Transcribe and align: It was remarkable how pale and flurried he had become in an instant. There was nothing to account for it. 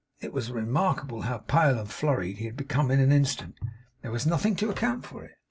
It 0.19 0.33
was 0.33 0.51
remarkable 0.51 1.21
how 1.21 1.37
pale 1.37 1.77
and 1.77 1.87
flurried 1.87 2.39
he 2.39 2.45
had 2.45 2.57
become 2.57 2.89
in 2.89 2.99
an 2.99 3.11
instant. 3.11 3.59
There 4.01 4.09
was 4.09 4.25
nothing 4.25 4.55
to 4.55 4.71
account 4.71 5.05
for 5.05 5.23
it. 5.25 5.37